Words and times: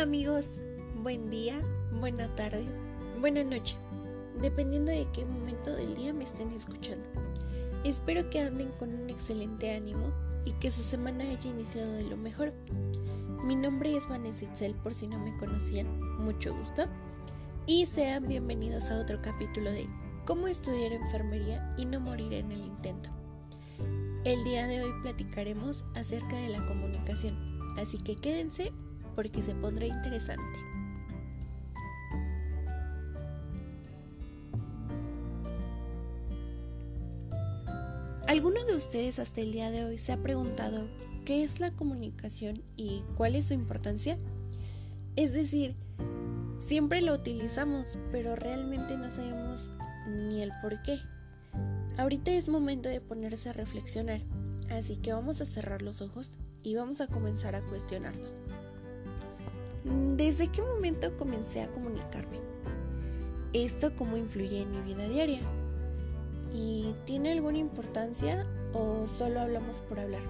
Amigos, 0.00 0.56
buen 1.02 1.28
día, 1.28 1.60
buena 2.00 2.34
tarde, 2.34 2.64
buena 3.20 3.44
noche, 3.44 3.76
dependiendo 4.40 4.90
de 4.90 5.06
qué 5.12 5.26
momento 5.26 5.76
del 5.76 5.94
día 5.94 6.14
me 6.14 6.24
estén 6.24 6.50
escuchando. 6.52 7.04
Espero 7.84 8.30
que 8.30 8.40
anden 8.40 8.70
con 8.78 8.94
un 8.94 9.10
excelente 9.10 9.76
ánimo 9.76 10.10
y 10.46 10.52
que 10.52 10.70
su 10.70 10.82
semana 10.82 11.24
haya 11.24 11.50
iniciado 11.50 11.92
de 11.92 12.04
lo 12.04 12.16
mejor. 12.16 12.54
Mi 13.44 13.54
nombre 13.54 13.94
es 13.94 14.08
Vanessa 14.08 14.46
Itzel 14.46 14.74
por 14.76 14.94
si 14.94 15.06
no 15.06 15.18
me 15.18 15.36
conocían, 15.36 16.00
mucho 16.24 16.56
gusto. 16.56 16.86
Y 17.66 17.84
sean 17.84 18.26
bienvenidos 18.26 18.90
a 18.90 19.00
otro 19.00 19.20
capítulo 19.20 19.70
de 19.70 19.86
Cómo 20.24 20.48
estudiar 20.48 20.92
enfermería 20.92 21.74
y 21.76 21.84
no 21.84 22.00
morir 22.00 22.32
en 22.32 22.50
el 22.52 22.60
intento. 22.62 23.10
El 24.24 24.42
día 24.44 24.66
de 24.66 24.82
hoy 24.82 24.92
platicaremos 25.02 25.84
acerca 25.94 26.36
de 26.36 26.48
la 26.48 26.64
comunicación, 26.66 27.36
así 27.76 27.98
que 27.98 28.16
quédense 28.16 28.72
porque 29.20 29.42
se 29.42 29.54
pondrá 29.54 29.86
interesante. 29.86 30.58
¿Alguno 38.26 38.64
de 38.64 38.76
ustedes 38.76 39.18
hasta 39.18 39.42
el 39.42 39.52
día 39.52 39.70
de 39.70 39.84
hoy 39.84 39.98
se 39.98 40.12
ha 40.12 40.22
preguntado 40.22 40.88
qué 41.26 41.44
es 41.44 41.60
la 41.60 41.70
comunicación 41.70 42.62
y 42.76 43.02
cuál 43.14 43.36
es 43.36 43.48
su 43.48 43.52
importancia? 43.52 44.16
Es 45.16 45.34
decir, 45.34 45.76
siempre 46.66 47.02
lo 47.02 47.12
utilizamos, 47.12 47.98
pero 48.10 48.36
realmente 48.36 48.96
no 48.96 49.14
sabemos 49.14 49.68
ni 50.08 50.40
el 50.40 50.50
por 50.62 50.80
qué. 50.80 50.96
Ahorita 51.98 52.30
es 52.30 52.48
momento 52.48 52.88
de 52.88 53.02
ponerse 53.02 53.50
a 53.50 53.52
reflexionar, 53.52 54.22
así 54.70 54.96
que 54.96 55.12
vamos 55.12 55.42
a 55.42 55.44
cerrar 55.44 55.82
los 55.82 56.00
ojos 56.00 56.38
y 56.62 56.74
vamos 56.74 57.02
a 57.02 57.06
comenzar 57.06 57.54
a 57.54 57.60
cuestionarnos. 57.60 58.38
¿Desde 59.82 60.48
qué 60.48 60.60
momento 60.60 61.16
comencé 61.16 61.62
a 61.62 61.72
comunicarme? 61.72 62.38
¿Esto 63.54 63.96
cómo 63.96 64.18
influye 64.18 64.60
en 64.60 64.72
mi 64.72 64.82
vida 64.82 65.08
diaria? 65.08 65.40
¿Y 66.52 66.94
tiene 67.06 67.32
alguna 67.32 67.56
importancia 67.56 68.42
o 68.74 69.06
solo 69.06 69.40
hablamos 69.40 69.80
por 69.80 69.98
hablar? 69.98 70.22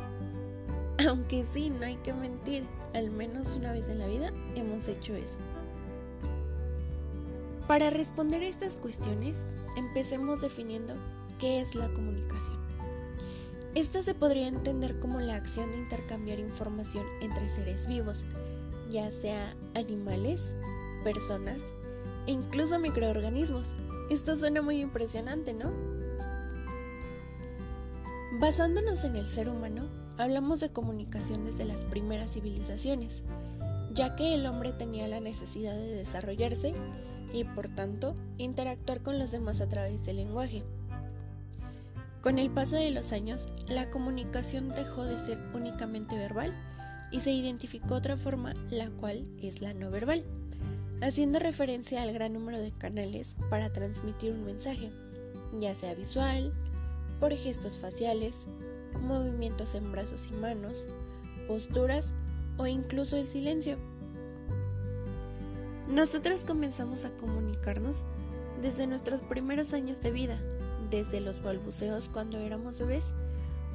Aunque 1.08 1.44
sí, 1.52 1.68
no 1.68 1.84
hay 1.84 1.96
que 1.96 2.12
mentir, 2.12 2.62
al 2.94 3.10
menos 3.10 3.56
una 3.56 3.72
vez 3.72 3.88
en 3.88 3.98
la 3.98 4.06
vida 4.06 4.32
hemos 4.54 4.86
hecho 4.86 5.16
eso. 5.16 5.38
Para 7.66 7.90
responder 7.90 8.42
a 8.42 8.46
estas 8.46 8.76
cuestiones, 8.76 9.34
empecemos 9.76 10.40
definiendo 10.40 10.94
qué 11.40 11.60
es 11.60 11.74
la 11.74 11.88
comunicación. 11.88 12.58
Esta 13.74 14.02
se 14.02 14.14
podría 14.14 14.46
entender 14.46 14.98
como 15.00 15.20
la 15.20 15.34
acción 15.34 15.72
de 15.72 15.78
intercambiar 15.78 16.38
información 16.38 17.04
entre 17.20 17.48
seres 17.48 17.86
vivos, 17.86 18.24
ya 18.90 19.10
sea 19.10 19.54
animales, 19.74 20.54
personas 21.04 21.58
e 22.26 22.32
incluso 22.32 22.78
microorganismos. 22.78 23.76
Esto 24.10 24.36
suena 24.36 24.62
muy 24.62 24.80
impresionante, 24.80 25.54
¿no? 25.54 25.72
Basándonos 28.40 29.04
en 29.04 29.16
el 29.16 29.28
ser 29.28 29.48
humano, 29.48 29.88
hablamos 30.18 30.60
de 30.60 30.72
comunicación 30.72 31.44
desde 31.44 31.64
las 31.64 31.84
primeras 31.84 32.32
civilizaciones, 32.32 33.22
ya 33.92 34.16
que 34.16 34.34
el 34.34 34.46
hombre 34.46 34.72
tenía 34.72 35.08
la 35.08 35.20
necesidad 35.20 35.74
de 35.74 35.94
desarrollarse 35.94 36.74
y 37.32 37.44
por 37.44 37.68
tanto 37.68 38.16
interactuar 38.38 39.02
con 39.02 39.18
los 39.18 39.30
demás 39.30 39.60
a 39.60 39.68
través 39.68 40.04
del 40.04 40.16
lenguaje. 40.16 40.64
Con 42.22 42.38
el 42.38 42.50
paso 42.50 42.76
de 42.76 42.90
los 42.90 43.12
años, 43.12 43.48
la 43.66 43.90
comunicación 43.90 44.68
dejó 44.68 45.04
de 45.04 45.18
ser 45.18 45.38
únicamente 45.54 46.16
verbal 46.16 46.52
y 47.10 47.20
se 47.20 47.32
identificó 47.32 47.94
otra 47.94 48.16
forma, 48.16 48.54
la 48.70 48.88
cual 48.90 49.26
es 49.42 49.60
la 49.60 49.74
no 49.74 49.90
verbal, 49.90 50.24
haciendo 51.00 51.38
referencia 51.38 52.02
al 52.02 52.12
gran 52.12 52.32
número 52.32 52.58
de 52.58 52.72
canales 52.72 53.36
para 53.48 53.72
transmitir 53.72 54.32
un 54.32 54.44
mensaje, 54.44 54.90
ya 55.58 55.74
sea 55.74 55.94
visual, 55.94 56.52
por 57.18 57.34
gestos 57.34 57.78
faciales, 57.78 58.34
movimientos 59.00 59.74
en 59.74 59.90
brazos 59.92 60.28
y 60.28 60.34
manos, 60.34 60.86
posturas 61.48 62.12
o 62.56 62.66
incluso 62.66 63.16
el 63.16 63.28
silencio. 63.28 63.76
Nosotros 65.88 66.44
comenzamos 66.44 67.04
a 67.04 67.10
comunicarnos 67.16 68.04
desde 68.62 68.86
nuestros 68.86 69.20
primeros 69.22 69.72
años 69.72 70.00
de 70.00 70.12
vida, 70.12 70.38
desde 70.90 71.20
los 71.20 71.42
balbuceos 71.42 72.08
cuando 72.08 72.38
éramos 72.38 72.78
bebés, 72.78 73.04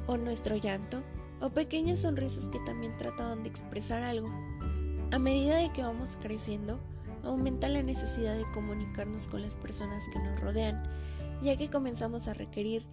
o 0.06 0.16
nuestro 0.16 0.56
llanto, 0.56 1.02
o 1.40 1.50
pequeñas 1.50 2.00
sonrisas 2.00 2.46
que 2.46 2.58
también 2.60 2.96
trataban 2.96 3.42
de 3.42 3.48
expresar 3.48 4.02
algo. 4.02 4.30
A 5.12 5.18
medida 5.18 5.56
de 5.56 5.72
que 5.72 5.82
vamos 5.82 6.16
creciendo, 6.20 6.80
aumenta 7.22 7.68
la 7.68 7.82
necesidad 7.82 8.36
de 8.36 8.50
comunicarnos 8.52 9.26
con 9.28 9.42
las 9.42 9.56
personas 9.56 10.04
que 10.12 10.18
nos 10.18 10.40
rodean, 10.40 10.82
ya 11.42 11.56
que 11.56 11.70
comenzamos 11.70 12.28
a 12.28 12.34
requerir 12.34 12.86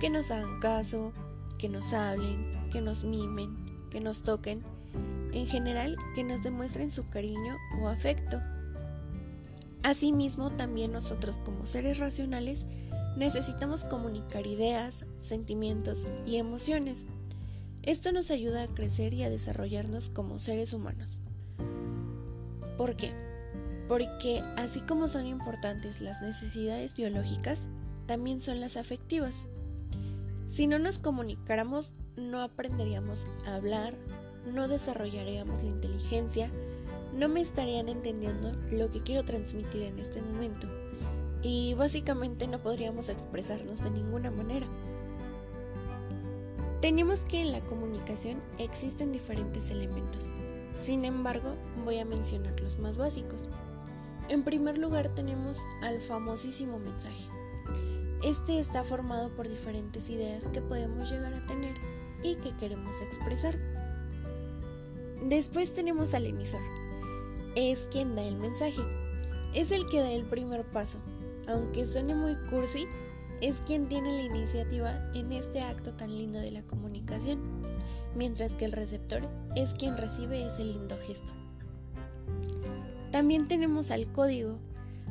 que 0.00 0.10
nos 0.10 0.30
hagan 0.30 0.60
caso, 0.60 1.12
que 1.58 1.68
nos 1.68 1.92
hablen, 1.92 2.68
que 2.70 2.80
nos 2.80 3.04
mimen, 3.04 3.56
que 3.90 4.00
nos 4.00 4.22
toquen, 4.22 4.62
en 5.32 5.46
general 5.46 5.96
que 6.14 6.24
nos 6.24 6.42
demuestren 6.42 6.90
su 6.90 7.08
cariño 7.08 7.56
o 7.80 7.88
afecto. 7.88 8.40
Asimismo, 9.82 10.50
también 10.52 10.92
nosotros 10.92 11.40
como 11.44 11.66
seres 11.66 11.98
racionales 11.98 12.66
necesitamos 13.16 13.84
comunicar 13.84 14.46
ideas, 14.46 15.04
sentimientos 15.18 16.06
y 16.26 16.36
emociones 16.36 17.06
esto 17.82 18.12
nos 18.12 18.30
ayuda 18.30 18.62
a 18.62 18.68
crecer 18.68 19.12
y 19.12 19.24
a 19.24 19.30
desarrollarnos 19.30 20.08
como 20.08 20.38
seres 20.38 20.72
humanos. 20.72 21.20
¿Por 22.78 22.94
qué? 22.94 23.12
Porque 23.88 24.40
así 24.56 24.80
como 24.82 25.08
son 25.08 25.26
importantes 25.26 26.00
las 26.00 26.22
necesidades 26.22 26.94
biológicas, 26.94 27.58
también 28.06 28.40
son 28.40 28.60
las 28.60 28.76
afectivas. 28.76 29.46
Si 30.48 30.68
no 30.68 30.78
nos 30.78 31.00
comunicáramos, 31.00 31.92
no 32.16 32.40
aprenderíamos 32.40 33.26
a 33.46 33.56
hablar, 33.56 33.94
no 34.46 34.68
desarrollaríamos 34.68 35.64
la 35.64 35.70
inteligencia, 35.70 36.52
no 37.12 37.28
me 37.28 37.40
estarían 37.40 37.88
entendiendo 37.88 38.52
lo 38.70 38.90
que 38.90 39.02
quiero 39.02 39.24
transmitir 39.24 39.82
en 39.82 39.98
este 39.98 40.22
momento 40.22 40.66
y 41.42 41.74
básicamente 41.74 42.46
no 42.46 42.62
podríamos 42.62 43.08
expresarnos 43.08 43.82
de 43.82 43.90
ninguna 43.90 44.30
manera. 44.30 44.66
Tenemos 46.80 47.20
que 47.20 47.40
en 47.40 47.52
la 47.52 47.60
comunicación 47.60 48.40
existen 48.58 49.12
diferentes 49.12 49.70
elementos. 49.70 50.30
Sin 50.80 51.04
embargo, 51.04 51.54
voy 51.84 51.98
a 51.98 52.04
mencionar 52.04 52.58
los 52.60 52.78
más 52.78 52.96
básicos. 52.96 53.48
En 54.28 54.42
primer 54.42 54.78
lugar 54.78 55.08
tenemos 55.08 55.58
al 55.82 56.00
famosísimo 56.00 56.78
mensaje. 56.78 57.28
Este 58.22 58.58
está 58.58 58.84
formado 58.84 59.30
por 59.30 59.48
diferentes 59.48 60.08
ideas 60.08 60.44
que 60.52 60.60
podemos 60.60 61.10
llegar 61.10 61.34
a 61.34 61.46
tener 61.46 61.74
y 62.22 62.36
que 62.36 62.56
queremos 62.56 63.00
expresar. 63.02 63.58
Después 65.28 65.72
tenemos 65.72 66.14
al 66.14 66.26
emisor. 66.26 66.60
Es 67.54 67.86
quien 67.90 68.16
da 68.16 68.22
el 68.22 68.36
mensaje. 68.36 68.80
Es 69.54 69.70
el 69.72 69.86
que 69.86 70.00
da 70.00 70.10
el 70.10 70.24
primer 70.24 70.64
paso. 70.70 70.98
Aunque 71.48 71.86
suene 71.86 72.14
muy 72.14 72.34
cursi, 72.48 72.86
es 73.42 73.56
quien 73.66 73.88
tiene 73.88 74.12
la 74.12 74.22
iniciativa 74.22 75.10
en 75.14 75.32
este 75.32 75.60
acto 75.60 75.92
tan 75.92 76.16
lindo 76.16 76.38
de 76.38 76.52
la 76.52 76.62
comunicación, 76.62 77.40
mientras 78.14 78.54
que 78.54 78.64
el 78.64 78.72
receptor 78.72 79.28
es 79.56 79.74
quien 79.74 79.98
recibe 79.98 80.46
ese 80.46 80.64
lindo 80.64 80.96
gesto. 81.06 81.32
También 83.10 83.48
tenemos 83.48 83.90
al 83.90 84.10
código, 84.12 84.58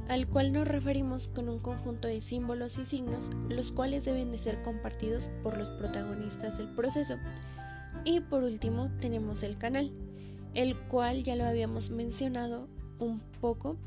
al 0.08 0.28
cual 0.28 0.52
nos 0.52 0.68
referimos 0.68 1.28
con 1.28 1.48
un 1.48 1.60
conjunto 1.60 2.08
de 2.08 2.22
símbolos 2.22 2.80
y 2.80 2.86
signos, 2.86 3.26
los 3.50 3.72
cuales 3.72 4.06
deben 4.06 4.32
de 4.32 4.40
ser 4.40 4.64
compartidos 4.64 5.30
por 5.44 5.58
los 5.58 5.70
protagonistas 5.70 6.58
del 6.58 6.70
proceso. 6.70 7.18
Y 8.04 8.22
por 8.22 8.44
último 8.44 8.90
tenemos 9.00 9.44
el 9.44 9.58
canal, 9.58 9.92
el 10.54 10.78
cual 10.78 11.24
ya 11.24 11.36
lo 11.36 11.46
habíamos 11.46 11.90
mencionado 11.90 12.68
un 13.00 13.20
poco 13.40 13.78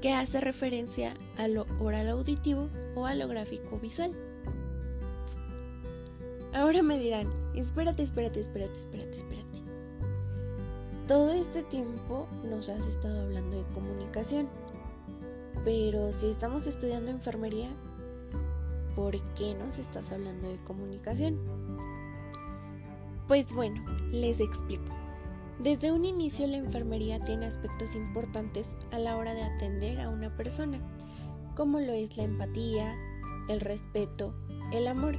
que 0.00 0.12
hace 0.12 0.40
referencia 0.40 1.14
a 1.38 1.48
lo 1.48 1.66
oral 1.78 2.08
auditivo 2.08 2.68
o 2.94 3.06
a 3.06 3.14
lo 3.14 3.26
gráfico 3.26 3.78
visual. 3.78 4.12
Ahora 6.52 6.82
me 6.82 6.98
dirán, 6.98 7.32
espérate, 7.54 8.02
espérate, 8.02 8.40
espérate, 8.40 8.78
espérate, 8.78 9.10
espérate. 9.10 9.58
Todo 11.08 11.32
este 11.32 11.62
tiempo 11.62 12.28
nos 12.44 12.68
has 12.68 12.86
estado 12.86 13.22
hablando 13.22 13.56
de 13.56 13.64
comunicación, 13.72 14.48
pero 15.64 16.12
si 16.12 16.26
estamos 16.26 16.66
estudiando 16.66 17.10
enfermería, 17.10 17.68
¿por 18.94 19.18
qué 19.34 19.54
nos 19.54 19.78
estás 19.78 20.12
hablando 20.12 20.48
de 20.48 20.56
comunicación? 20.58 21.38
Pues 23.26 23.52
bueno, 23.54 23.82
les 24.12 24.38
explico. 24.38 25.03
Desde 25.60 25.92
un 25.92 26.04
inicio 26.04 26.46
la 26.46 26.56
enfermería 26.56 27.18
tiene 27.20 27.46
aspectos 27.46 27.94
importantes 27.94 28.76
a 28.90 28.98
la 28.98 29.16
hora 29.16 29.34
de 29.34 29.42
atender 29.42 30.00
a 30.00 30.08
una 30.08 30.36
persona, 30.36 30.80
como 31.54 31.80
lo 31.80 31.92
es 31.92 32.16
la 32.16 32.24
empatía, 32.24 32.96
el 33.48 33.60
respeto, 33.60 34.34
el 34.72 34.88
amor, 34.88 35.16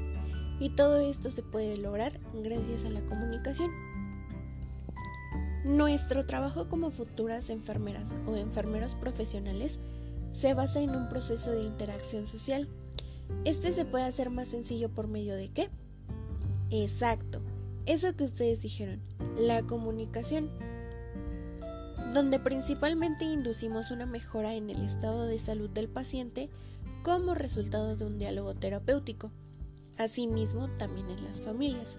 y 0.59 0.69
todo 0.69 0.99
esto 0.99 1.31
se 1.31 1.43
puede 1.43 1.77
lograr 1.77 2.19
gracias 2.33 2.85
a 2.85 2.89
la 2.89 3.01
comunicación. 3.01 3.71
Nuestro 5.63 6.25
trabajo 6.25 6.69
como 6.69 6.91
futuras 6.91 7.49
enfermeras 7.49 8.13
o 8.27 8.35
enfermeros 8.35 8.93
profesionales 8.93 9.79
se 10.31 10.53
basa 10.53 10.81
en 10.81 10.91
un 10.91 11.09
proceso 11.09 11.51
de 11.51 11.63
interacción 11.63 12.27
social. 12.27 12.67
Este 13.45 13.73
se 13.73 13.85
puede 13.85 14.03
hacer 14.03 14.29
más 14.29 14.49
sencillo 14.49 14.89
por 14.89 15.07
medio 15.07 15.35
de 15.35 15.49
qué? 15.49 15.69
Exacto, 16.69 17.41
eso 17.85 18.15
que 18.15 18.23
ustedes 18.23 18.61
dijeron, 18.61 19.01
la 19.37 19.63
comunicación, 19.63 20.49
donde 22.13 22.39
principalmente 22.39 23.25
inducimos 23.25 23.91
una 23.91 24.05
mejora 24.05 24.53
en 24.53 24.69
el 24.69 24.81
estado 24.83 25.25
de 25.25 25.39
salud 25.39 25.69
del 25.69 25.89
paciente 25.89 26.49
como 27.03 27.35
resultado 27.35 27.95
de 27.95 28.05
un 28.05 28.17
diálogo 28.17 28.55
terapéutico, 28.55 29.31
asimismo 29.97 30.69
también 30.77 31.09
en 31.09 31.23
las 31.23 31.41
familias 31.41 31.97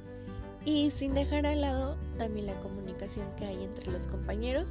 y 0.65 0.91
sin 0.91 1.15
dejar 1.15 1.47
al 1.47 1.61
lado 1.61 1.97
también 2.19 2.47
la 2.47 2.59
comunicación 2.61 3.29
que 3.37 3.47
hay 3.47 3.63
entre 3.63 3.91
los 3.91 4.09
compañeros 4.09 4.67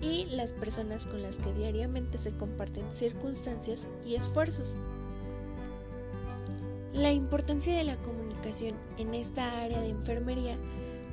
y 0.00 0.26
las 0.26 0.52
personas 0.52 1.04
con 1.04 1.20
las 1.20 1.36
que 1.36 1.52
diariamente 1.52 2.16
se 2.18 2.32
comparten 2.36 2.90
circunstancias 2.92 3.80
y 4.06 4.14
esfuerzos. 4.14 4.74
La 6.92 7.10
importancia 7.10 7.74
de 7.74 7.84
la 7.84 7.96
comunicación 7.96 8.74
en 8.98 9.14
esta 9.14 9.62
área 9.62 9.80
de 9.80 9.88
enfermería 9.88 10.58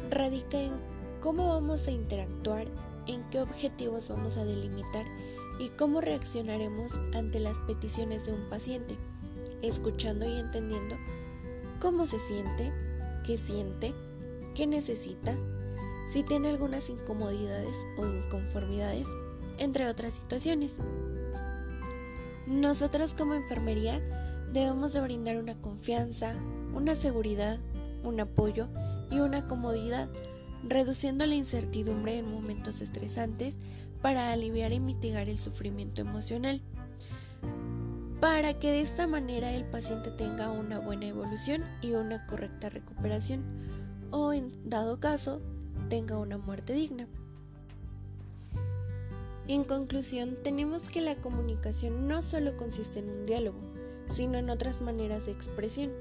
radica 0.10 0.60
en 0.60 0.74
cómo 1.22 1.48
vamos 1.48 1.88
a 1.88 1.92
interactuar, 1.92 2.68
en 3.08 3.24
qué 3.30 3.40
objetivos 3.40 4.10
vamos 4.10 4.36
a 4.36 4.44
delimitar 4.44 5.06
y 5.58 5.70
cómo 5.70 6.02
reaccionaremos 6.02 6.92
ante 7.14 7.40
las 7.40 7.62
peticiones 7.62 8.26
de 8.26 8.34
un 8.34 8.50
paciente, 8.50 8.98
escuchando 9.62 10.28
y 10.28 10.40
entendiendo 10.40 10.98
cómo 11.80 12.06
se 12.06 12.20
siente, 12.20 12.74
qué 13.26 13.38
siente, 13.38 13.94
qué 14.56 14.68
necesita, 14.68 15.34
si 16.12 16.24
tiene 16.24 16.50
algunas 16.50 16.90
incomodidades 16.90 17.78
o 17.98 18.06
inconformidades, 18.06 19.08
entre 19.58 19.88
otras 19.88 20.16
situaciones. 20.16 20.74
Nosotros 22.48 23.14
como 23.14 23.34
enfermería 23.34 24.02
debemos 24.54 24.94
de 24.94 25.02
brindar 25.02 25.38
una 25.38 25.56
confianza, 25.62 26.36
una 26.74 26.96
seguridad, 26.96 27.60
un 28.04 28.20
apoyo 28.20 28.68
y 29.12 29.20
una 29.20 29.48
comodidad, 29.48 30.10
reduciendo 30.68 31.26
la 31.26 31.36
incertidumbre 31.36 32.20
en 32.20 32.32
momentos 32.32 32.82
estresantes 32.82 33.58
para 34.02 34.32
aliviar 34.32 34.72
y 34.74 34.80
mitigar 34.80 35.30
el 35.30 35.38
sufrimiento 35.38 36.02
emocional, 36.02 36.62
para 38.20 38.54
que 38.54 38.72
de 38.72 38.82
esta 38.82 39.08
manera 39.08 39.54
el 39.54 39.66
paciente 39.66 40.12
tenga 40.12 40.52
una 40.52 40.80
buena 40.80 41.08
evolución 41.08 41.64
y 41.82 41.94
una 41.94 42.26
correcta 42.28 42.70
recuperación 42.70 43.44
o 44.12 44.34
en 44.34 44.52
dado 44.70 45.00
caso 45.00 45.42
tenga 45.90 46.18
una 46.18 46.38
muerte 46.38 46.74
digna. 46.74 47.08
En 49.48 49.64
conclusión, 49.64 50.38
tenemos 50.44 50.88
que 50.90 51.02
la 51.02 51.16
comunicación 51.16 52.08
no 52.08 52.22
solo 52.22 52.56
consiste 52.56 53.00
en 53.00 53.10
un 53.10 53.26
diálogo, 53.26 53.58
sino 54.10 54.38
en 54.38 54.50
otras 54.50 54.82
maneras 54.82 55.26
de 55.26 55.32
expresión. 55.32 55.92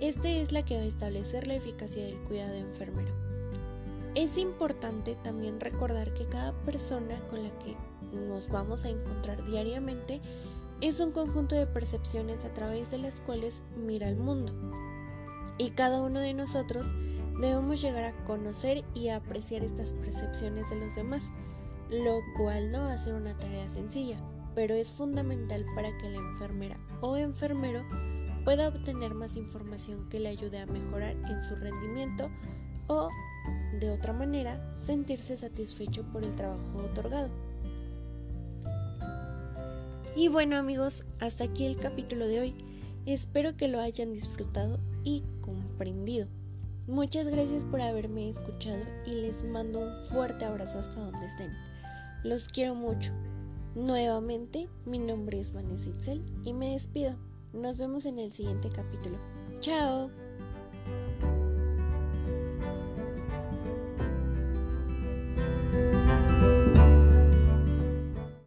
Esta 0.00 0.28
es 0.30 0.52
la 0.52 0.64
que 0.64 0.76
va 0.76 0.82
a 0.82 0.86
establecer 0.86 1.46
la 1.46 1.54
eficacia 1.54 2.04
del 2.04 2.16
cuidado 2.28 2.54
enfermero. 2.54 3.12
Es 4.14 4.38
importante 4.38 5.16
también 5.22 5.60
recordar 5.60 6.12
que 6.14 6.26
cada 6.26 6.52
persona 6.62 7.20
con 7.28 7.42
la 7.42 7.50
que 7.58 7.76
nos 8.26 8.48
vamos 8.48 8.84
a 8.84 8.88
encontrar 8.88 9.44
diariamente 9.44 10.20
es 10.80 10.98
un 11.00 11.12
conjunto 11.12 11.54
de 11.54 11.66
percepciones 11.66 12.44
a 12.44 12.52
través 12.52 12.90
de 12.90 12.98
las 12.98 13.20
cuales 13.20 13.60
mira 13.76 14.08
el 14.08 14.16
mundo. 14.16 14.52
Y 15.58 15.70
cada 15.70 16.00
uno 16.00 16.20
de 16.20 16.32
nosotros 16.32 16.86
debemos 17.40 17.82
llegar 17.82 18.04
a 18.04 18.24
conocer 18.24 18.84
y 18.94 19.08
a 19.08 19.16
apreciar 19.16 19.62
estas 19.62 19.92
percepciones 19.92 20.68
de 20.70 20.76
los 20.76 20.94
demás, 20.94 21.22
lo 21.90 22.20
cual 22.36 22.72
no 22.72 22.78
va 22.78 22.94
a 22.94 22.98
ser 22.98 23.14
una 23.14 23.36
tarea 23.36 23.68
sencilla, 23.68 24.18
pero 24.60 24.74
es 24.74 24.92
fundamental 24.92 25.64
para 25.74 25.96
que 25.96 26.10
la 26.10 26.18
enfermera 26.18 26.76
o 27.00 27.16
enfermero 27.16 27.82
pueda 28.44 28.68
obtener 28.68 29.14
más 29.14 29.36
información 29.36 30.06
que 30.10 30.20
le 30.20 30.28
ayude 30.28 30.58
a 30.58 30.66
mejorar 30.66 31.12
en 31.12 31.42
su 31.42 31.56
rendimiento 31.56 32.28
o, 32.86 33.08
de 33.80 33.88
otra 33.88 34.12
manera, 34.12 34.60
sentirse 34.84 35.38
satisfecho 35.38 36.04
por 36.12 36.24
el 36.24 36.36
trabajo 36.36 36.76
otorgado. 36.76 37.30
Y 40.14 40.28
bueno 40.28 40.58
amigos, 40.58 41.06
hasta 41.20 41.44
aquí 41.44 41.64
el 41.64 41.76
capítulo 41.76 42.26
de 42.26 42.40
hoy. 42.40 42.54
Espero 43.06 43.56
que 43.56 43.66
lo 43.66 43.80
hayan 43.80 44.12
disfrutado 44.12 44.78
y 45.04 45.24
comprendido. 45.40 46.28
Muchas 46.86 47.28
gracias 47.28 47.64
por 47.64 47.80
haberme 47.80 48.28
escuchado 48.28 48.82
y 49.06 49.12
les 49.12 49.42
mando 49.42 49.78
un 49.78 50.04
fuerte 50.10 50.44
abrazo 50.44 50.80
hasta 50.80 51.00
donde 51.00 51.24
estén. 51.24 51.50
Los 52.24 52.46
quiero 52.48 52.74
mucho. 52.74 53.10
Nuevamente, 53.74 54.68
mi 54.84 54.98
nombre 54.98 55.38
es 55.38 55.52
Vanessa 55.52 55.90
Itzel 55.90 56.24
y 56.44 56.52
me 56.52 56.72
despido. 56.72 57.14
Nos 57.52 57.76
vemos 57.78 58.04
en 58.04 58.18
el 58.18 58.32
siguiente 58.32 58.68
capítulo. 58.68 59.16
¡Chao! 59.60 60.10